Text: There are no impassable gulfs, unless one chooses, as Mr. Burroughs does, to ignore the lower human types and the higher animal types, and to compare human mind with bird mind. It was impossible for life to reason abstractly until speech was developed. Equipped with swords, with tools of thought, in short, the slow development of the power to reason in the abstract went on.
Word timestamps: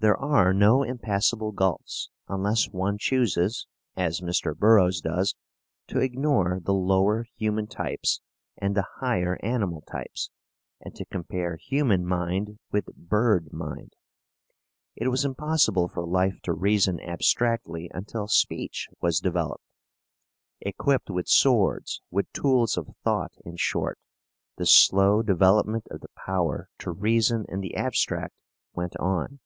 There 0.00 0.18
are 0.20 0.52
no 0.52 0.82
impassable 0.82 1.50
gulfs, 1.52 2.10
unless 2.28 2.68
one 2.68 2.98
chooses, 2.98 3.66
as 3.96 4.20
Mr. 4.20 4.54
Burroughs 4.54 5.00
does, 5.00 5.34
to 5.86 5.98
ignore 5.98 6.60
the 6.62 6.74
lower 6.74 7.24
human 7.36 7.66
types 7.66 8.20
and 8.58 8.76
the 8.76 8.84
higher 8.96 9.38
animal 9.42 9.80
types, 9.80 10.28
and 10.78 10.94
to 10.96 11.06
compare 11.06 11.56
human 11.56 12.04
mind 12.04 12.58
with 12.70 12.94
bird 12.94 13.50
mind. 13.50 13.94
It 14.94 15.08
was 15.08 15.24
impossible 15.24 15.88
for 15.88 16.04
life 16.04 16.38
to 16.42 16.52
reason 16.52 17.00
abstractly 17.00 17.90
until 17.94 18.28
speech 18.28 18.90
was 19.00 19.20
developed. 19.20 19.64
Equipped 20.60 21.08
with 21.08 21.28
swords, 21.28 22.02
with 22.10 22.30
tools 22.34 22.76
of 22.76 22.90
thought, 23.04 23.32
in 23.46 23.56
short, 23.56 23.98
the 24.58 24.66
slow 24.66 25.22
development 25.22 25.86
of 25.90 26.02
the 26.02 26.10
power 26.26 26.68
to 26.80 26.90
reason 26.90 27.46
in 27.48 27.60
the 27.60 27.74
abstract 27.74 28.34
went 28.74 28.94
on. 28.98 29.40